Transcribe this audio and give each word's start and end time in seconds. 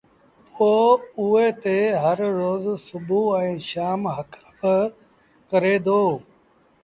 پو 0.53 0.69
اُئي 1.19 1.47
تي 1.61 1.77
هر 2.03 2.19
روز 2.39 2.63
سڀو 2.87 3.21
ائيٚݩ 3.37 3.65
شآم 3.69 4.01
هڪل 4.17 4.43
با 4.57 4.75
ڪري 5.49 5.75
دو 5.85 6.01